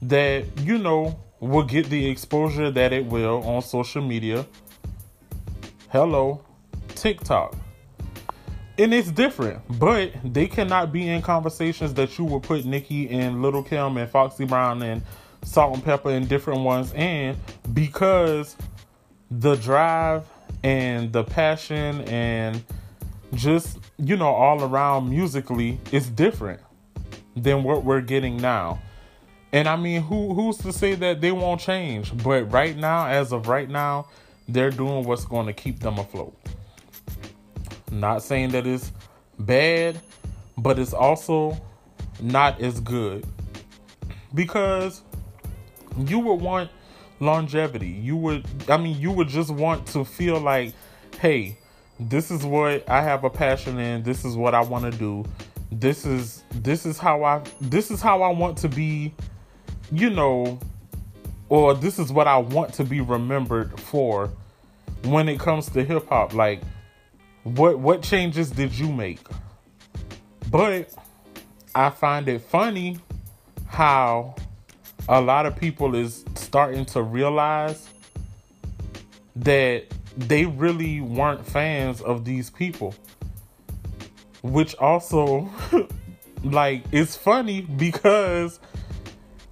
that, 0.02 0.46
you 0.62 0.78
know, 0.78 1.20
will 1.40 1.64
get 1.64 1.90
the 1.90 2.10
exposure 2.10 2.72
that 2.72 2.94
it 2.94 3.06
will 3.06 3.44
on 3.44 3.62
social 3.62 4.02
media. 4.02 4.46
Hello, 5.90 6.42
TikTok. 6.90 7.56
And 8.78 8.94
it's 8.94 9.12
different, 9.12 9.62
but 9.78 10.14
they 10.24 10.48
cannot 10.48 10.94
be 10.94 11.10
in 11.10 11.22
conversations 11.22 11.94
that 11.96 12.18
you 12.18 12.24
would 12.26 12.44
put 12.44 12.64
Nicki 12.64 13.10
and 13.10 13.42
Little 13.42 13.64
Kim 13.64 13.98
and 13.98 14.10
Foxy 14.10 14.46
Brown 14.46 14.82
and 14.84 15.02
Salt-N-Pepa 15.44 16.16
and 16.16 16.30
different 16.30 16.62
ones 16.62 16.94
in 16.94 17.36
because 17.74 18.56
the 19.32 19.56
drive 19.56 20.26
and 20.64 21.12
the 21.12 21.24
passion 21.24 22.02
and 22.02 22.64
just, 23.34 23.80
you 23.98 24.16
know, 24.16 24.30
all 24.30 24.64
around 24.64 25.10
musically 25.10 25.80
is 25.92 26.10
different 26.10 26.62
than 27.36 27.64
what 27.64 27.84
we're 27.84 28.02
getting 28.02 28.38
now. 28.38 28.80
And 29.52 29.68
I 29.68 29.76
mean, 29.76 30.02
who 30.02 30.34
who's 30.34 30.58
to 30.60 30.72
say 30.72 30.96
that 30.96 31.22
they 31.22 31.32
won't 31.32 31.62
change? 31.62 32.16
But 32.24 32.52
right 32.52 32.78
now, 32.78 33.08
as 33.08 33.32
of 33.32 33.48
right 33.48 33.70
now, 33.70 34.08
they're 34.48 34.72
doing 34.72 35.04
what's 35.06 35.26
going 35.26 35.48
to 35.48 35.54
keep 35.54 35.80
them 35.80 35.98
afloat. 35.98 36.36
Not 37.92 38.22
saying 38.22 38.50
that 38.52 38.68
it's 38.68 38.92
bad, 39.40 40.00
but 40.58 40.78
it's 40.78 40.94
also 40.94 41.60
not 42.22 42.62
as 42.62 42.80
good 42.80 43.26
because 44.34 45.02
you 45.98 46.20
would 46.20 46.42
want 46.42 46.70
longevity. 47.20 47.90
You 47.90 48.18
would, 48.18 48.46
I 48.68 48.78
mean, 48.78 49.00
you 49.00 49.12
would 49.12 49.28
just 49.28 49.50
want 49.50 49.88
to 49.88 50.06
feel 50.06 50.40
like, 50.40 50.74
hey, 51.20 51.58
this 52.00 52.32
is 52.32 52.46
what 52.46 52.88
I 52.90 53.02
have 53.02 53.24
a 53.24 53.30
passion 53.30 53.78
in. 53.80 54.04
This 54.04 54.24
is 54.24 54.36
what 54.36 54.56
I 54.56 54.62
want 54.62 54.92
to 54.92 54.98
do. 54.98 55.26
This 55.72 56.06
is 56.06 56.44
this 56.52 56.86
is 56.86 56.98
how 56.98 57.24
I 57.24 57.44
this 57.62 57.92
is 57.92 58.02
how 58.02 58.24
I 58.24 58.30
want 58.30 58.58
to 58.60 58.70
be, 58.70 59.14
you 59.92 60.10
know, 60.10 60.60
or 61.50 61.74
this 61.74 62.00
is 62.00 62.12
what 62.12 62.28
I 62.28 62.38
want 62.38 62.74
to 62.76 62.84
be 62.84 63.02
remembered 63.02 63.80
for 63.80 64.30
when 65.04 65.30
it 65.30 65.40
comes 65.40 65.70
to 65.70 65.84
hip 65.84 66.08
hop. 66.10 66.34
Like, 66.34 66.62
what 67.44 67.80
what 67.80 68.02
changes 68.02 68.52
did 68.52 68.74
you 68.78 68.92
make? 68.92 69.20
But 70.52 70.94
I 71.76 71.90
find 71.90 72.28
it 72.28 72.42
funny 72.42 73.00
how 73.68 74.36
a 75.08 75.22
lot 75.22 75.46
of 75.46 75.56
people 75.56 75.96
is 75.96 76.26
starting 76.36 76.86
to 76.86 77.02
realize 77.02 77.88
that 79.36 79.86
they 80.18 80.46
really 80.46 81.02
weren't 81.02 81.46
fans 81.46 82.02
of 82.02 82.26
these 82.26 82.50
people. 82.50 82.94
Which 84.42 84.76
also 84.76 85.50
like 86.44 86.84
it's 86.92 87.16
funny 87.16 87.62
because 87.62 88.60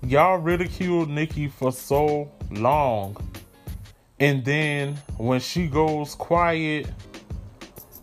y'all 0.08 0.38
ridiculed 0.38 1.10
Nicki 1.10 1.48
for 1.48 1.72
so 1.72 2.32
long. 2.52 3.18
And 4.20 4.44
then 4.44 4.96
when 5.18 5.40
she 5.40 5.68
goes 5.68 6.16
quiet, 6.16 6.88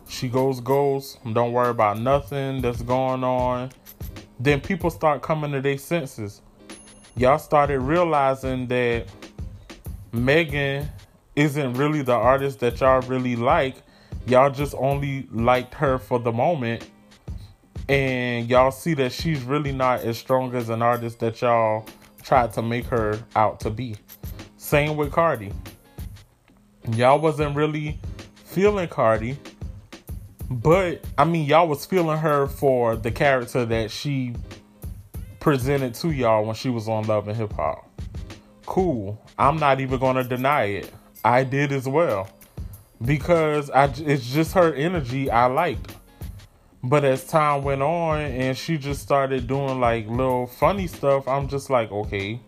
she 0.07 0.29
goes 0.29 0.61
ghost, 0.61 1.19
don't 1.33 1.51
worry 1.51 1.69
about 1.69 1.99
nothing 1.99 2.61
that's 2.61 2.81
going 2.81 3.23
on. 3.23 3.71
Then 4.39 4.61
people 4.61 4.89
start 4.89 5.21
coming 5.21 5.51
to 5.51 5.61
their 5.61 5.77
senses 5.77 6.41
y'all 7.17 7.39
started 7.39 7.79
realizing 7.79 8.67
that 8.67 9.07
Megan 10.11 10.87
isn't 11.35 11.73
really 11.73 12.01
the 12.01 12.13
artist 12.13 12.59
that 12.59 12.79
y'all 12.81 13.01
really 13.01 13.35
like. 13.35 13.75
Y'all 14.27 14.49
just 14.49 14.75
only 14.77 15.27
liked 15.31 15.73
her 15.75 15.97
for 15.97 16.19
the 16.19 16.31
moment. 16.31 16.89
And 17.87 18.49
y'all 18.49 18.71
see 18.71 18.93
that 18.95 19.11
she's 19.11 19.43
really 19.43 19.71
not 19.71 20.01
as 20.01 20.17
strong 20.17 20.55
as 20.55 20.69
an 20.69 20.81
artist 20.81 21.19
that 21.19 21.41
y'all 21.41 21.85
tried 22.23 22.51
to 22.53 22.61
make 22.61 22.85
her 22.85 23.19
out 23.35 23.59
to 23.61 23.69
be. 23.69 23.95
Same 24.57 24.97
with 24.97 25.11
Cardi. 25.11 25.51
Y'all 26.93 27.19
wasn't 27.19 27.55
really 27.55 27.99
feeling 28.45 28.87
Cardi. 28.87 29.37
But 30.49 31.03
I 31.17 31.25
mean 31.25 31.45
y'all 31.45 31.67
was 31.67 31.85
feeling 31.85 32.17
her 32.17 32.47
for 32.47 32.95
the 32.95 33.11
character 33.11 33.65
that 33.65 33.91
she 33.91 34.33
presented 35.39 35.93
to 35.93 36.11
y'all 36.11 36.43
when 36.43 36.55
she 36.55 36.69
was 36.69 36.89
on 36.89 37.05
Love 37.05 37.27
and 37.27 37.37
Hip 37.37 37.53
Hop. 37.53 37.87
Cool. 38.65 39.21
I'm 39.37 39.57
not 39.57 39.79
even 39.79 39.99
going 39.99 40.15
to 40.15 40.23
deny 40.23 40.63
it. 40.63 40.91
I 41.23 41.43
did 41.43 41.71
as 41.71 41.87
well. 41.87 42.29
Because 43.03 43.69
I, 43.69 43.85
it's 43.97 44.27
just 44.31 44.53
her 44.53 44.73
energy 44.73 45.29
I 45.29 45.45
liked. 45.45 45.95
But 46.87 47.03
as 47.03 47.25
time 47.25 47.63
went 47.63 47.81
on 47.81 48.21
and 48.21 48.55
she 48.55 48.77
just 48.77 49.01
started 49.01 49.47
doing 49.47 49.79
like 49.79 50.07
little 50.07 50.45
funny 50.45 50.85
stuff, 50.85 51.27
I'm 51.27 51.47
just 51.47 51.71
like, 51.71 51.91
okay, 51.91 52.39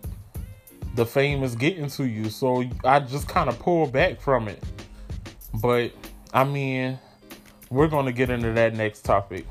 the 0.93 1.07
fame 1.07 1.41
is 1.41 1.55
getting 1.55 1.89
to 1.89 2.05
you. 2.05 2.29
So 2.29 2.63
I 2.83 2.99
just 2.99 3.27
kind 3.27 3.49
of 3.49 3.57
pulled 3.57 3.91
back 3.91 4.21
from 4.21 4.47
it. 4.47 4.63
But 5.55 5.91
I 6.35 6.43
mean, 6.43 6.99
we're 7.71 7.87
going 7.87 8.05
to 8.05 8.11
get 8.11 8.29
into 8.29 8.51
that 8.53 8.75
next 8.75 9.01
topic. 9.01 9.47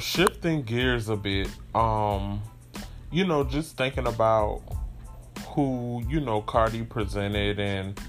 Shifting 0.00 0.62
gears 0.62 1.08
a 1.08 1.16
bit, 1.16 1.48
um, 1.74 2.42
you 3.10 3.26
know, 3.26 3.44
just 3.44 3.76
thinking 3.76 4.06
about 4.06 4.62
who, 5.48 6.02
you 6.08 6.20
know, 6.20 6.42
Cardi 6.42 6.82
presented 6.82 7.58
and 7.58 8.00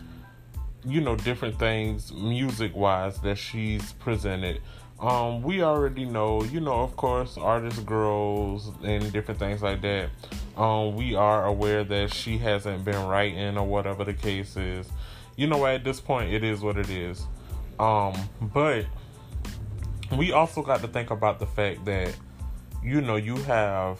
you 0.84 1.02
know, 1.02 1.16
different 1.16 1.60
things 1.60 2.12
music 2.12 2.76
wise 2.76 3.20
that 3.20 3.38
she's 3.38 3.94
presented. 3.94 4.62
Um, 5.00 5.42
we 5.42 5.64
already 5.64 6.06
know, 6.06 6.44
you 6.44 6.60
know, 6.60 6.82
of 6.82 6.96
course, 6.96 7.38
artist 7.38 7.86
girls 7.86 8.72
and 8.84 9.12
different 9.12 9.40
things 9.40 9.64
like 9.64 9.82
that. 9.82 10.10
Um, 10.56 10.96
we 10.96 11.16
are 11.16 11.46
aware 11.46 11.84
that 11.84 12.14
she 12.14 12.38
hasn't 12.38 12.86
been 12.86 13.08
writing 13.08 13.58
or 13.58 13.66
whatever 13.66 14.04
the 14.04 14.14
case 14.14 14.56
is. 14.56 14.90
You 15.36 15.48
know, 15.48 15.66
at 15.66 15.84
this 15.84 16.00
point, 16.00 16.34
it 16.34 16.44
is 16.44 16.62
what 16.62 16.78
it 16.78 16.90
is. 16.90 17.26
Um, 17.80 18.14
but 18.42 18.86
we 20.18 20.32
also 20.32 20.62
got 20.62 20.82
to 20.82 20.88
think 20.88 21.10
about 21.10 21.40
the 21.40 21.46
fact 21.46 21.86
that 21.86 22.16
you 22.84 23.02
know 23.02 23.16
you 23.16 23.36
have 23.38 24.00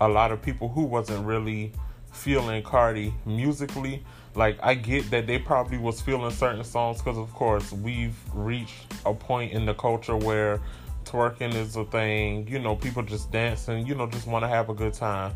a 0.00 0.08
lot 0.08 0.32
of 0.32 0.42
people 0.42 0.68
who 0.68 0.82
wasn't 0.82 1.24
really 1.24 1.72
feeling 2.12 2.62
Cardi 2.62 3.14
musically. 3.24 4.02
Like 4.34 4.58
I 4.62 4.74
get 4.74 5.10
that 5.10 5.26
they 5.26 5.38
probably 5.38 5.78
was 5.78 6.00
feeling 6.00 6.30
certain 6.30 6.64
songs 6.64 6.98
because 6.98 7.18
of 7.18 7.32
course 7.32 7.72
we've 7.72 8.16
reached 8.32 8.92
a 9.04 9.14
point 9.14 9.52
in 9.52 9.66
the 9.66 9.74
culture 9.74 10.16
where 10.16 10.60
twerking 11.04 11.54
is 11.54 11.76
a 11.76 11.84
thing. 11.84 12.48
You 12.48 12.58
know, 12.58 12.74
people 12.74 13.02
just 13.02 13.30
dancing. 13.30 13.86
You 13.86 13.94
know, 13.94 14.06
just 14.06 14.26
want 14.26 14.42
to 14.42 14.48
have 14.48 14.70
a 14.70 14.74
good 14.74 14.94
time, 14.94 15.34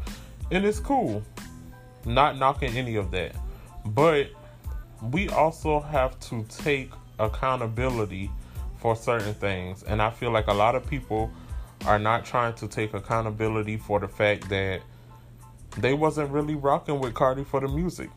and 0.50 0.64
it's 0.64 0.80
cool. 0.80 1.22
Not 2.04 2.38
knocking 2.38 2.76
any 2.76 2.96
of 2.96 3.10
that, 3.10 3.34
but 3.86 4.28
we 5.10 5.28
also 5.28 5.80
have 5.80 6.18
to 6.20 6.44
take 6.48 6.90
accountability 7.18 8.30
for 8.86 8.94
certain 8.94 9.34
things. 9.34 9.82
And 9.82 10.00
I 10.00 10.10
feel 10.10 10.30
like 10.30 10.46
a 10.46 10.54
lot 10.54 10.76
of 10.76 10.88
people 10.88 11.28
are 11.86 11.98
not 11.98 12.24
trying 12.24 12.54
to 12.54 12.68
take 12.68 12.94
accountability 12.94 13.78
for 13.78 13.98
the 13.98 14.06
fact 14.06 14.48
that 14.48 14.80
they 15.76 15.92
wasn't 15.92 16.30
really 16.30 16.54
rocking 16.54 17.00
with 17.00 17.12
Cardi 17.12 17.42
for 17.42 17.58
the 17.58 17.66
music. 17.66 18.10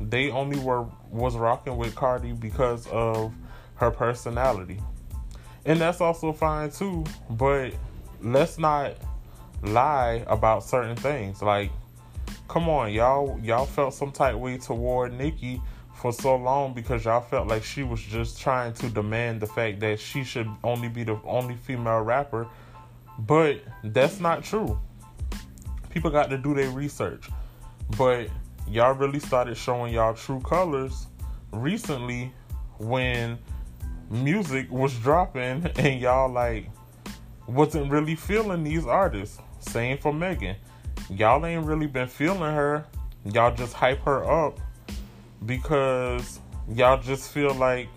They 0.00 0.30
only 0.30 0.58
were 0.60 0.86
was 1.10 1.36
rocking 1.36 1.76
with 1.76 1.94
Cardi 1.94 2.32
because 2.32 2.86
of 2.86 3.34
her 3.74 3.90
personality. 3.90 4.80
And 5.66 5.78
that's 5.78 6.00
also 6.00 6.32
fine 6.32 6.70
too, 6.70 7.04
but 7.28 7.74
let's 8.22 8.58
not 8.58 8.94
lie 9.62 10.24
about 10.26 10.64
certain 10.64 10.96
things. 10.96 11.42
Like 11.42 11.70
come 12.48 12.70
on, 12.70 12.94
y'all 12.94 13.38
y'all 13.42 13.66
felt 13.66 13.92
some 13.92 14.10
tight 14.10 14.36
way 14.36 14.56
toward 14.56 15.12
Nicki 15.12 15.60
for 16.06 16.22
so 16.22 16.36
long 16.36 16.72
because 16.72 17.04
y'all 17.04 17.20
felt 17.20 17.48
like 17.48 17.64
she 17.64 17.82
was 17.82 18.00
just 18.00 18.40
trying 18.40 18.72
to 18.72 18.88
demand 18.88 19.40
the 19.40 19.46
fact 19.46 19.80
that 19.80 19.98
she 19.98 20.22
should 20.22 20.48
only 20.62 20.88
be 20.88 21.02
the 21.02 21.18
only 21.24 21.56
female 21.56 22.00
rapper. 22.00 22.46
But 23.18 23.60
that's 23.82 24.20
not 24.20 24.44
true. 24.44 24.78
People 25.90 26.12
got 26.12 26.30
to 26.30 26.38
do 26.38 26.54
their 26.54 26.70
research. 26.70 27.28
But 27.98 28.28
y'all 28.68 28.94
really 28.94 29.18
started 29.18 29.56
showing 29.56 29.94
y'all 29.94 30.14
true 30.14 30.40
colors 30.42 31.08
recently 31.50 32.32
when 32.78 33.36
music 34.08 34.70
was 34.70 34.96
dropping 34.98 35.66
and 35.76 36.00
y'all 36.00 36.30
like 36.30 36.70
wasn't 37.48 37.90
really 37.90 38.14
feeling 38.14 38.62
these 38.62 38.86
artists. 38.86 39.40
Same 39.58 39.98
for 39.98 40.12
Megan. 40.12 40.54
Y'all 41.10 41.44
ain't 41.44 41.66
really 41.66 41.88
been 41.88 42.06
feeling 42.06 42.54
her. 42.54 42.86
Y'all 43.24 43.52
just 43.52 43.72
hype 43.72 44.02
her 44.02 44.24
up 44.24 44.60
because 45.44 46.40
y'all 46.68 47.00
just 47.00 47.30
feel 47.30 47.54
like 47.54 47.88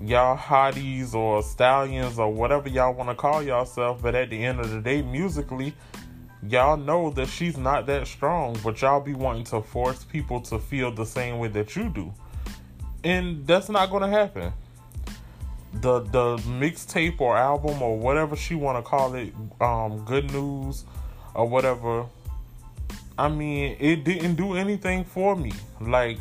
y'all 0.00 0.36
hotties 0.36 1.14
or 1.14 1.42
stallions 1.42 2.18
or 2.18 2.32
whatever 2.32 2.68
y'all 2.68 2.94
want 2.94 3.08
to 3.08 3.14
call 3.14 3.42
yourself, 3.42 4.00
but 4.00 4.14
at 4.14 4.30
the 4.30 4.44
end 4.44 4.60
of 4.60 4.70
the 4.70 4.80
day, 4.80 5.02
musically, 5.02 5.74
y'all 6.46 6.76
know 6.76 7.10
that 7.10 7.28
she's 7.28 7.56
not 7.56 7.86
that 7.86 8.06
strong, 8.06 8.56
but 8.62 8.80
y'all 8.80 9.00
be 9.00 9.14
wanting 9.14 9.44
to 9.44 9.60
force 9.60 10.04
people 10.04 10.40
to 10.40 10.58
feel 10.58 10.92
the 10.92 11.04
same 11.04 11.38
way 11.38 11.48
that 11.48 11.74
you 11.74 11.88
do. 11.88 12.12
And 13.02 13.46
that's 13.46 13.68
not 13.68 13.90
gonna 13.90 14.08
happen. 14.08 14.52
The 15.74 16.00
the 16.00 16.36
mixtape 16.38 17.20
or 17.20 17.36
album 17.36 17.82
or 17.82 17.98
whatever 17.98 18.36
she 18.36 18.54
wanna 18.54 18.82
call 18.82 19.14
it, 19.14 19.34
um, 19.60 20.04
good 20.04 20.32
news 20.32 20.84
or 21.34 21.46
whatever 21.46 22.06
I 23.18 23.28
mean, 23.28 23.76
it 23.80 24.04
didn't 24.04 24.36
do 24.36 24.54
anything 24.54 25.02
for 25.02 25.34
me. 25.34 25.50
Like, 25.80 26.18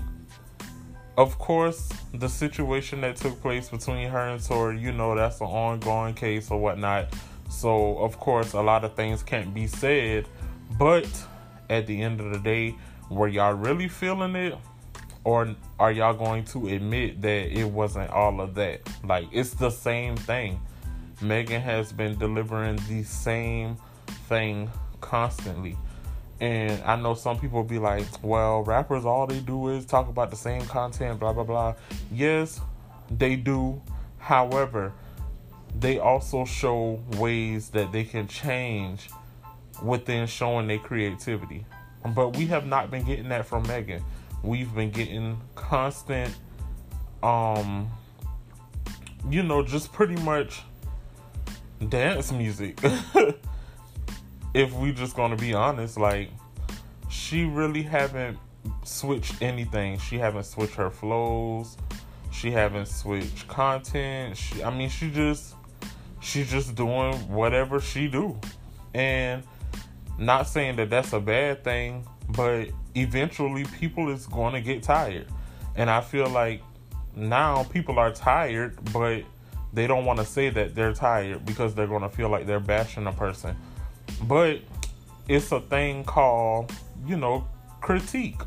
of 1.15 1.37
course, 1.37 1.89
the 2.15 2.27
situation 2.27 3.01
that 3.01 3.17
took 3.17 3.39
place 3.39 3.69
between 3.69 4.09
her 4.09 4.29
and 4.29 4.43
Tory, 4.43 4.79
you 4.79 4.91
know, 4.91 5.15
that's 5.15 5.39
an 5.39 5.45
ongoing 5.45 6.15
case 6.15 6.49
or 6.49 6.59
whatnot. 6.59 7.13
So, 7.49 7.99
of 7.99 8.19
course, 8.19 8.53
a 8.53 8.61
lot 8.61 8.83
of 8.83 8.95
things 8.95 9.21
can't 9.21 9.53
be 9.53 9.67
said. 9.67 10.27
But 10.79 11.07
at 11.69 11.85
the 11.85 12.01
end 12.01 12.19
of 12.19 12.33
the 12.33 12.39
day, 12.39 12.75
were 13.11 13.27
y'all 13.27 13.53
really 13.53 13.87
feeling 13.87 14.35
it? 14.35 14.57
Or 15.23 15.55
are 15.77 15.91
y'all 15.91 16.15
going 16.15 16.45
to 16.45 16.67
admit 16.69 17.21
that 17.21 17.59
it 17.59 17.65
wasn't 17.65 18.09
all 18.09 18.41
of 18.41 18.55
that? 18.55 18.81
Like, 19.03 19.27
it's 19.31 19.51
the 19.51 19.69
same 19.69 20.17
thing. 20.17 20.59
Megan 21.21 21.61
has 21.61 21.91
been 21.91 22.17
delivering 22.17 22.79
the 22.87 23.03
same 23.03 23.77
thing 24.27 24.71
constantly 24.99 25.77
And 26.39 26.81
I 26.83 26.95
know 26.95 27.15
some 27.15 27.39
people 27.39 27.63
be 27.63 27.79
like, 27.79 28.05
well, 28.21 28.63
rappers, 28.63 29.05
all 29.05 29.25
they 29.25 29.39
do 29.39 29.69
is 29.69 29.85
talk 29.85 30.07
about 30.07 30.29
the 30.29 30.35
same 30.35 30.61
content, 30.65 31.19
blah, 31.19 31.33
blah, 31.33 31.43
blah. 31.43 31.75
Yes, 32.11 32.61
they 33.09 33.35
do. 33.35 33.81
However, 34.19 34.93
they 35.79 35.99
also 35.99 36.45
show 36.45 37.01
ways 37.17 37.69
that 37.69 37.91
they 37.91 38.03
can 38.03 38.27
change 38.27 39.09
within 39.81 40.27
showing 40.27 40.67
their 40.67 40.79
creativity. 40.79 41.65
But 42.15 42.37
we 42.37 42.45
have 42.47 42.65
not 42.65 42.91
been 42.91 43.03
getting 43.03 43.29
that 43.29 43.45
from 43.45 43.67
Megan. 43.67 44.03
We've 44.43 44.73
been 44.73 44.91
getting 44.91 45.41
constant, 45.55 46.35
um, 47.23 47.89
you 49.29 49.43
know, 49.43 49.63
just 49.63 49.91
pretty 49.91 50.15
much 50.17 50.61
dance 51.89 52.31
music. 52.31 52.79
if 54.57 54.73
we 54.73 54.91
just 54.91 55.15
gonna 55.15 55.35
be 55.35 55.53
honest, 55.53 55.99
like 55.99 56.31
she 57.09 57.45
really 57.45 57.83
haven't 57.83 58.39
switched 58.83 59.39
anything. 59.39 59.99
She 59.99 60.17
haven't 60.17 60.45
switched 60.45 60.73
her 60.75 60.89
flows. 60.89 61.77
She 62.31 62.49
haven't 62.49 62.87
switched 62.87 63.47
content. 63.47 64.35
She, 64.35 64.63
I 64.63 64.75
mean, 64.75 64.89
she 64.89 65.11
just 65.11 65.53
she's 66.21 66.49
just 66.49 66.73
doing 66.73 67.13
whatever 67.29 67.79
she 67.79 68.07
do, 68.07 68.39
and 68.95 69.43
not 70.17 70.47
saying 70.47 70.77
that 70.77 70.89
that's 70.89 71.13
a 71.13 71.19
bad 71.19 71.63
thing, 71.63 72.07
but 72.29 72.69
eventually 72.95 73.63
people 73.79 74.09
is 74.09 74.25
going 74.25 74.53
to 74.53 74.61
get 74.61 74.81
tired, 74.81 75.27
and 75.75 75.87
I 75.87 76.01
feel 76.01 76.29
like 76.29 76.63
now 77.15 77.63
people 77.65 77.99
are 77.99 78.11
tired, 78.11 78.79
but 78.91 79.21
they 79.71 79.85
don't 79.85 80.05
want 80.05 80.17
to 80.17 80.25
say 80.25 80.49
that 80.49 80.73
they're 80.73 80.93
tired 80.93 81.45
because 81.45 81.75
they're 81.75 81.85
going 81.85 82.01
to 82.01 82.09
feel 82.09 82.29
like 82.29 82.47
they're 82.47 82.59
bashing 82.59 83.05
a 83.05 83.11
person. 83.11 83.55
But 84.23 84.61
it's 85.27 85.51
a 85.51 85.59
thing 85.59 86.03
called, 86.03 86.73
you 87.05 87.17
know, 87.17 87.47
critique. 87.81 88.39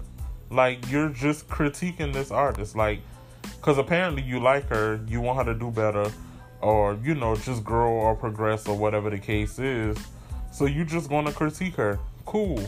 Like 0.50 0.90
you're 0.90 1.10
just 1.10 1.48
critiquing 1.48 2.12
this 2.12 2.30
artist, 2.30 2.74
like, 2.74 3.00
because 3.42 3.78
apparently 3.78 4.22
you 4.22 4.40
like 4.40 4.68
her, 4.68 5.00
you 5.06 5.20
want 5.20 5.38
her 5.46 5.52
to 5.52 5.58
do 5.58 5.70
better, 5.70 6.10
or 6.60 6.98
you 7.04 7.14
know, 7.14 7.36
just 7.36 7.62
grow 7.62 7.92
or 7.92 8.16
progress 8.16 8.66
or 8.66 8.76
whatever 8.76 9.10
the 9.10 9.18
case 9.18 9.58
is. 9.58 9.96
So 10.52 10.66
you 10.66 10.84
just 10.84 11.08
going 11.08 11.26
to 11.26 11.32
critique 11.32 11.76
her. 11.76 11.98
Cool. 12.26 12.64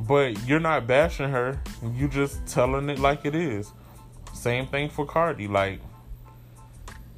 But 0.00 0.46
you're 0.46 0.60
not 0.60 0.86
bashing 0.86 1.30
her. 1.30 1.60
You 1.94 2.08
just 2.08 2.46
telling 2.46 2.88
it 2.88 2.98
like 2.98 3.24
it 3.24 3.34
is. 3.34 3.72
Same 4.32 4.66
thing 4.66 4.88
for 4.88 5.04
Cardi. 5.06 5.48
Like 5.48 5.80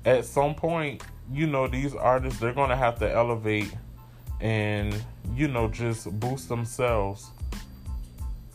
at 0.05 0.25
some 0.25 0.55
point, 0.55 1.03
you 1.33 1.47
know, 1.47 1.67
these 1.69 1.95
artists 1.95 2.41
they're 2.41 2.55
gonna 2.55 2.77
have 2.77 2.99
to 2.99 3.11
elevate 3.11 3.73
and 4.41 5.03
you 5.35 5.49
know 5.49 5.69
just 5.69 6.11
boost 6.19 6.49
themselves 6.49 7.31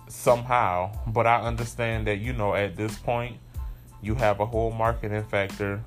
somehow. 0.07 0.91
But 1.07 1.27
I 1.27 1.41
understand 1.41 2.07
that 2.07 2.17
you 2.17 2.33
know 2.33 2.55
at 2.55 2.75
this 2.75 2.97
point 2.97 3.37
you 4.01 4.15
have 4.15 4.39
a 4.39 4.45
whole 4.45 4.71
marketing 4.71 5.23
factor. 5.23 5.81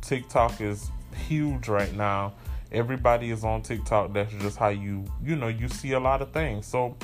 TikTok 0.00 0.60
is 0.60 0.90
huge 1.28 1.68
right 1.68 1.94
now. 1.94 2.34
Everybody 2.72 3.30
is 3.30 3.44
on 3.44 3.62
TikTok. 3.62 4.12
That's 4.12 4.32
just 4.34 4.58
how 4.58 4.68
you 4.68 5.04
you 5.22 5.36
know 5.36 5.48
you 5.48 5.68
see 5.68 5.92
a 5.92 6.00
lot 6.00 6.22
of 6.22 6.32
things. 6.32 6.66
So 6.66 6.96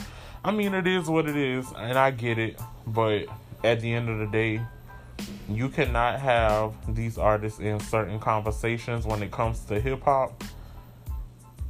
I 0.45 0.51
mean 0.51 0.75
it 0.75 0.87
is 0.87 1.09
what 1.09 1.29
it 1.29 1.37
is 1.37 1.67
and 1.77 1.99
I 1.99 2.11
get 2.11 2.39
it, 2.39 2.61
but 2.87 3.27
at 3.63 3.81
the 3.81 3.93
end 3.93 4.09
of 4.09 4.19
the 4.19 4.27
day, 4.27 4.61
you 5.49 5.69
cannot 5.69 6.19
have 6.21 6.73
these 6.95 7.19
artists 7.19 7.61
in 7.61 7.79
certain 7.81 8.19
conversations 8.19 9.05
when 9.07 9.23
it 9.23 9.31
comes 9.31 9.61
to 9.67 9.81
hip 9.81 10.03
hop 10.03 10.43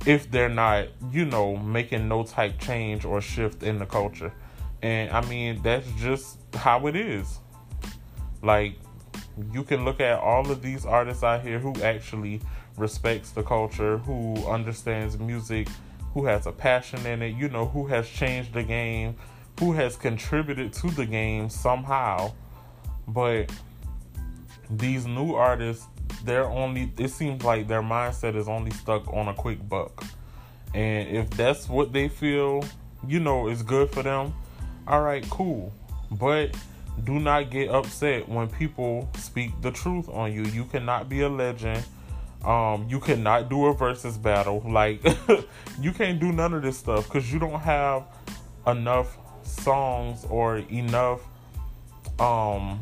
if 0.07 0.31
they're 0.31 0.49
not, 0.49 0.89
you 1.13 1.25
know, 1.25 1.57
making 1.57 2.09
no 2.09 2.23
type 2.23 2.59
change 2.59 3.05
or 3.05 3.21
shift 3.21 3.63
in 3.63 3.79
the 3.79 3.87
culture. 3.87 4.33
And 4.83 5.11
I 5.11 5.21
mean, 5.27 5.61
that's 5.63 5.91
just 5.99 6.39
how 6.55 6.87
it 6.87 6.97
is. 6.97 7.39
Like, 8.43 8.77
you 9.53 9.63
can 9.63 9.85
look 9.85 10.01
at 10.01 10.19
all 10.19 10.51
of 10.51 10.63
these 10.63 10.87
artists 10.87 11.23
out 11.23 11.43
here 11.43 11.59
who 11.59 11.75
actually 11.83 12.41
respects 12.77 13.31
the 13.31 13.43
culture, 13.43 13.99
who 13.99 14.37
understands 14.47 15.19
music, 15.19 15.69
who 16.15 16.25
has 16.25 16.47
a 16.47 16.53
passion 16.53 17.05
in 17.07 17.23
it, 17.23 17.37
you 17.37 17.49
know, 17.49 17.67
who 17.67 17.87
has 17.87 18.09
changed 18.09 18.55
the 18.55 18.63
game, 18.63 19.15
who 19.59 19.73
has 19.73 19.97
contributed 19.97 20.73
to 20.73 20.91
the 20.91 21.05
game 21.05 21.49
somehow. 21.51 22.33
But 23.07 23.53
these 24.71 25.07
new 25.07 25.35
artists, 25.35 25.87
they're 26.25 26.47
only, 26.47 26.93
it 26.99 27.09
seems 27.09 27.45
like 27.45 27.69
their 27.69 27.83
mindset 27.83 28.37
is 28.37 28.49
only 28.49 28.71
stuck 28.71 29.07
on 29.13 29.29
a 29.29 29.35
quick 29.35 29.67
buck. 29.69 30.05
And 30.75 31.09
if 31.09 31.31
that's 31.31 31.69
what 31.69 31.93
they 31.93 32.09
feel, 32.09 32.65
you 33.07 33.21
know, 33.21 33.49
is 33.49 33.63
good 33.63 33.91
for 33.91 34.03
them, 34.03 34.35
all 34.87 35.03
right, 35.03 35.29
cool. 35.31 35.73
But 36.11 36.57
do 37.05 37.19
not 37.19 37.51
get 37.51 37.71
upset 37.71 38.29
when 38.29 38.49
people 38.49 39.09
speak 39.17 39.61
the 39.63 39.71
truth 39.71 40.09
on 40.09 40.33
you. 40.33 40.45
You 40.45 40.65
cannot 40.65 41.09
be 41.09 41.23
a 41.23 41.29
legend. 41.29 41.85
Um, 42.45 42.87
you 42.89 43.01
cannot 43.01 43.49
do 43.49 43.67
a 43.67 43.75
versus 43.75 44.17
battle. 44.17 44.63
Like, 44.67 45.05
you 45.81 45.93
can't 45.93 46.21
do 46.21 46.33
none 46.33 46.55
of 46.55 46.63
this 46.63 46.79
stuff 46.79 47.05
because 47.05 47.33
you 47.33 47.39
don't 47.39 47.61
have 47.61 48.05
enough 48.67 49.17
songs 49.43 50.25
or 50.29 50.59
enough 50.59 51.21
um 52.19 52.81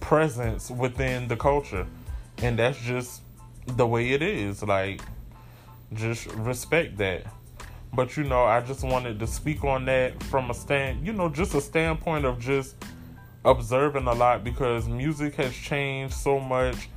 presence 0.00 0.70
within 0.70 1.28
the 1.28 1.36
culture. 1.36 1.86
And 2.42 2.58
that's 2.58 2.78
just 2.78 3.22
the 3.66 3.86
way 3.86 4.12
it 4.12 4.22
is. 4.22 4.62
Like, 4.62 5.00
just 5.94 6.26
respect 6.34 6.96
that. 6.98 7.24
But 7.92 8.16
you 8.16 8.24
know, 8.24 8.44
I 8.44 8.60
just 8.60 8.84
wanted 8.84 9.18
to 9.20 9.26
speak 9.26 9.64
on 9.64 9.86
that 9.86 10.22
from 10.24 10.50
a 10.50 10.54
stand, 10.54 11.06
you 11.06 11.12
know, 11.12 11.28
just 11.28 11.54
a 11.54 11.60
standpoint 11.60 12.24
of 12.24 12.38
just 12.38 12.76
observing 13.44 14.06
a 14.06 14.12
lot 14.12 14.44
because 14.44 14.88
music 14.88 15.34
has 15.36 15.54
changed 15.54 16.14
so 16.14 16.38
much. 16.38 16.88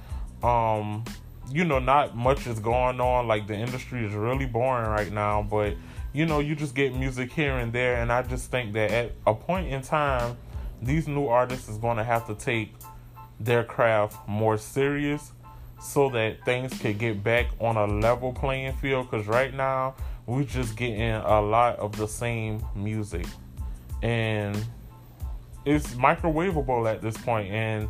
Um, 0.43 1.05
you 1.49 1.63
know, 1.63 1.79
not 1.79 2.15
much 2.15 2.47
is 2.47 2.59
going 2.59 2.99
on. 2.99 3.27
Like 3.27 3.47
the 3.47 3.55
industry 3.55 4.05
is 4.05 4.13
really 4.13 4.45
boring 4.45 4.89
right 4.89 5.11
now, 5.11 5.43
but 5.43 5.75
you 6.13 6.25
know, 6.25 6.39
you 6.39 6.55
just 6.55 6.75
get 6.75 6.93
music 6.93 7.31
here 7.31 7.57
and 7.57 7.71
there, 7.71 8.01
and 8.01 8.11
I 8.11 8.21
just 8.23 8.51
think 8.51 8.73
that 8.73 8.91
at 8.91 9.11
a 9.25 9.33
point 9.33 9.69
in 9.69 9.81
time, 9.81 10.37
these 10.81 11.07
new 11.07 11.27
artists 11.27 11.69
is 11.69 11.77
going 11.77 11.97
to 11.97 12.03
have 12.03 12.27
to 12.27 12.35
take 12.35 12.73
their 13.43 13.63
craft 13.63 14.27
more 14.27 14.57
serious 14.57 15.31
so 15.81 16.09
that 16.09 16.43
things 16.45 16.77
could 16.79 16.99
get 16.99 17.23
back 17.23 17.47
on 17.59 17.75
a 17.75 17.85
level 17.85 18.33
playing 18.33 18.73
field. 18.73 19.09
Because 19.09 19.27
right 19.27 19.53
now 19.53 19.95
we're 20.25 20.43
just 20.43 20.75
getting 20.75 21.11
a 21.11 21.41
lot 21.41 21.77
of 21.79 21.95
the 21.97 22.07
same 22.07 22.63
music. 22.75 23.25
And 24.01 24.55
it's 25.65 25.93
microwavable 25.95 26.91
at 26.91 27.01
this 27.01 27.17
point. 27.17 27.51
And 27.51 27.89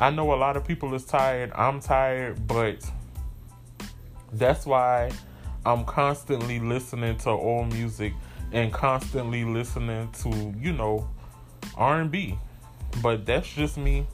i 0.00 0.10
know 0.10 0.32
a 0.32 0.36
lot 0.36 0.56
of 0.56 0.66
people 0.66 0.94
is 0.94 1.04
tired. 1.04 1.52
I'm 1.54 1.78
tired 1.80 2.46
but 2.46 2.84
that's 4.32 4.66
why 4.66 5.12
i'm 5.64 5.84
constantly 5.84 6.58
listening 6.58 7.16
to 7.18 7.30
old 7.30 7.72
music 7.72 8.12
and 8.52 8.72
constantly 8.72 9.44
listening 9.44 10.10
to 10.10 10.54
you 10.58 10.72
know 10.72 11.08
r&b 11.76 12.36
but 13.02 13.24
that's 13.24 13.48
just 13.52 13.76
me 13.76 14.06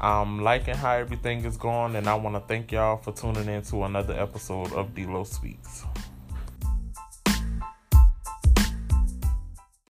I'm 0.00 0.42
liking 0.42 0.74
how 0.74 0.92
everything 0.92 1.44
is 1.44 1.56
going, 1.56 1.96
and 1.96 2.08
I 2.08 2.14
want 2.14 2.36
to 2.36 2.40
thank 2.40 2.72
y'all 2.72 2.96
for 2.96 3.12
tuning 3.12 3.48
in 3.48 3.62
to 3.62 3.84
another 3.84 4.14
episode 4.14 4.72
of 4.72 4.94
D-Lo 4.94 5.24
Speaks. 5.24 5.84